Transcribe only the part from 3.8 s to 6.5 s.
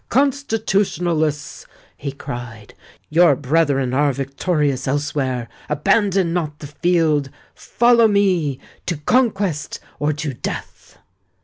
are victorious elsewhere: abandon